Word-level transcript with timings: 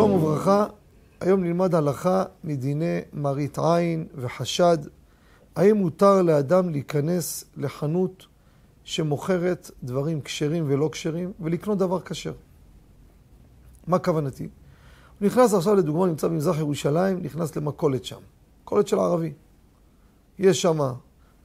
וברכה, 0.00 0.66
היום 1.20 1.44
נלמד 1.44 1.74
הלכה 1.74 2.24
מדיני 2.44 3.00
מראית 3.12 3.58
עין 3.58 4.06
וחשד. 4.14 4.78
האם 5.56 5.76
מותר 5.76 6.22
לאדם 6.22 6.70
להיכנס 6.70 7.44
לחנות 7.56 8.26
שמוכרת 8.84 9.70
דברים 9.82 10.20
כשרים 10.20 10.64
ולא 10.66 10.88
כשרים 10.92 11.32
ולקנות 11.40 11.78
דבר 11.78 12.00
כשר? 12.00 12.32
מה 13.86 13.98
כוונתי? 13.98 14.48
הוא 15.20 15.26
נכנס 15.26 15.54
עכשיו 15.54 15.74
לדוגמה, 15.74 16.06
נמצא 16.06 16.28
במזרח 16.28 16.58
ירושלים, 16.58 17.22
נכנס 17.22 17.56
למכולת 17.56 18.04
שם. 18.04 18.20
מכולת 18.62 18.88
של 18.88 18.98
ערבי. 18.98 19.32
יש 20.38 20.62
שם 20.62 20.78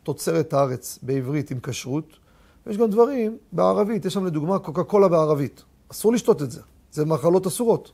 תוצרת 0.03 0.53
הארץ 0.53 0.99
בעברית 1.01 1.51
עם 1.51 1.59
כשרות, 1.63 2.17
ויש 2.65 2.77
גם 2.77 2.89
דברים 2.89 3.37
בערבית, 3.51 4.05
יש 4.05 4.13
שם 4.13 4.25
לדוגמה 4.25 4.59
קוקה 4.59 4.83
קולה 4.83 5.07
בערבית. 5.07 5.63
אסור 5.91 6.13
לשתות 6.13 6.41
את 6.41 6.51
זה, 6.51 6.61
זה 6.91 7.05
מאכלות 7.05 7.47
אסורות. 7.47 7.91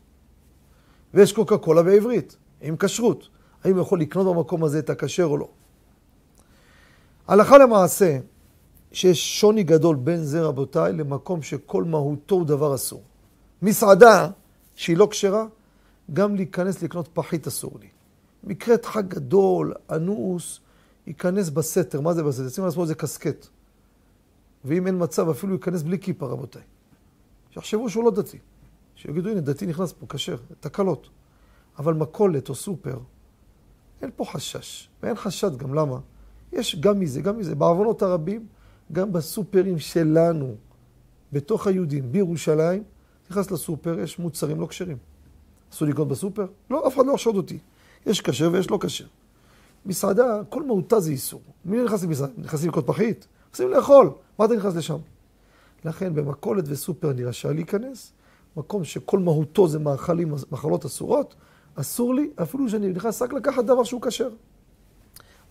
ויש 1.13 1.33
קוקה 1.33 1.57
קולה 1.57 1.83
בעברית, 1.83 2.35
עם 2.61 2.75
כשרות. 2.77 3.29
האם 3.63 3.73
הוא 3.73 3.81
יכול 3.81 4.01
לקנות 4.01 4.35
במקום 4.35 4.63
הזה 4.63 4.79
את 4.79 4.89
הכשר 4.89 5.25
או 5.25 5.37
לא? 5.37 5.49
הלכה 7.27 7.57
למעשה, 7.57 8.19
שיש 8.91 9.39
שוני 9.39 9.63
גדול 9.63 9.95
בין 9.95 10.23
זה, 10.23 10.41
רבותיי, 10.41 10.93
למקום 10.93 11.41
שכל 11.41 11.83
מהותו 11.83 12.35
הוא 12.35 12.45
דבר 12.45 12.75
אסור. 12.75 13.03
מסעדה 13.61 14.29
שהיא 14.75 14.97
לא 14.97 15.07
כשרה, 15.11 15.45
גם 16.13 16.35
להיכנס 16.35 16.83
לקנות 16.83 17.09
פחית 17.13 17.47
אסור 17.47 17.71
לי. 17.81 17.87
מקרת 18.43 18.85
חג 18.85 19.07
גדול, 19.07 19.73
אנוס, 19.91 20.59
ייכנס 21.07 21.49
בסתר. 21.49 22.01
מה 22.01 22.13
זה 22.13 22.23
בסתר? 22.23 22.49
שימו 22.49 22.67
לעצמו 22.67 22.83
איזה 22.83 22.95
קסקט. 22.95 23.47
ואם 24.65 24.87
אין 24.87 25.03
מצב, 25.03 25.29
אפילו 25.29 25.53
ייכנס 25.53 25.81
בלי 25.81 25.99
כיפה, 25.99 26.25
רבותיי. 26.25 26.61
שיחשבו 27.51 27.89
שהוא 27.89 28.03
לא 28.03 28.11
דתי. 28.11 28.37
שיגידו, 29.03 29.29
הנה, 29.29 29.41
דתי 29.41 29.65
נכנס 29.65 29.93
פה, 29.93 30.05
כשר, 30.09 30.35
תקלות. 30.59 31.09
אבל 31.79 31.93
מכולת 31.93 32.49
או 32.49 32.55
סופר, 32.55 32.97
אין 34.01 34.09
פה 34.15 34.25
חשש. 34.25 34.89
ואין 35.03 35.15
חשד 35.15 35.57
גם, 35.57 35.73
למה? 35.73 35.99
יש 36.53 36.75
גם 36.75 36.99
מזה, 36.99 37.21
גם 37.21 37.37
מזה. 37.37 37.55
בעוונות 37.55 38.01
הרבים, 38.01 38.45
גם 38.91 39.13
בסופרים 39.13 39.79
שלנו, 39.79 40.55
בתוך 41.33 41.67
היהודים, 41.67 42.11
בירושלים, 42.11 42.83
נכנס 43.31 43.51
לסופר, 43.51 43.99
יש 43.99 44.19
מוצרים 44.19 44.61
לא 44.61 44.65
כשרים. 44.65 44.97
אסור 45.73 45.87
לקנות 45.87 46.07
בסופר? 46.07 46.45
לא, 46.69 46.87
אף 46.87 46.95
אחד 46.95 47.05
לא 47.05 47.11
יחשוד 47.11 47.35
אותי. 47.35 47.59
יש 48.05 48.21
כשר 48.21 48.49
ויש 48.53 48.71
לא 48.71 48.79
כשר. 48.81 49.05
מסעדה, 49.85 50.41
כל 50.49 50.63
מהותה 50.63 50.99
זה 50.99 51.11
איסור. 51.11 51.41
מי 51.65 51.83
נכנס 51.83 52.03
למסעדה? 52.03 52.33
נכנסים 52.37 52.69
לקנות 52.69 52.87
פחית? 52.87 53.27
נכנסים 53.49 53.69
לאכול. 53.69 54.09
מה 54.39 54.45
אתה 54.45 54.55
נכנס 54.55 54.75
לשם? 54.75 54.97
לכן 55.85 56.15
במכולת 56.15 56.63
וסופר 56.67 57.11
אני 57.11 57.23
רשאי 57.23 57.53
להיכנס. 57.53 58.13
מקום 58.57 58.83
שכל 58.83 59.19
מהותו 59.19 59.67
זה 59.67 59.79
מאכלים, 59.79 60.33
מאכלות 60.51 60.85
אסורות, 60.85 61.35
אסור 61.75 62.15
לי, 62.15 62.29
אפילו 62.41 62.69
שאני 62.69 62.87
נכנס 62.87 63.21
רק 63.21 63.33
לקחת 63.33 63.65
דבר 63.65 63.83
שהוא 63.83 64.01
כשר. 64.01 64.29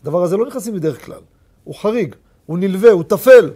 הדבר 0.03 0.23
הזה 0.23 0.37
לא 0.37 0.47
נכנסים 0.47 0.75
בדרך 0.75 1.05
כלל. 1.05 1.21
הוא 1.65 1.75
חריג, 1.75 2.15
הוא 2.47 2.59
נלווה, 2.59 2.91
הוא 2.91 3.03
טפל. 3.03 3.51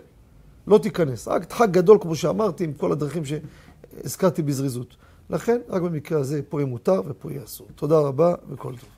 לא 0.67 0.79
תיכנס. 0.79 1.29
רק 1.29 1.53
חג 1.53 1.71
גדול, 1.71 1.99
כמו 2.01 2.17
שאמרתי, 2.17 2.65
עם 2.65 2.73
כל 2.73 2.93
הדרכים 2.93 3.23
שהזכרתי 3.25 4.43
בזריזות. 4.43 4.97
לכן, 5.31 5.61
רק 5.69 5.83
במקרה 5.83 6.21
הזה, 6.21 6.41
פה 6.49 6.61
יהיה 6.61 6.67
מותר 6.67 7.03
ופה 7.07 7.31
יהיה 7.31 7.45
אסור. 7.45 7.67
תודה 7.75 7.99
רבה 7.99 8.35
וכל 8.51 8.73
טוב. 8.77 8.89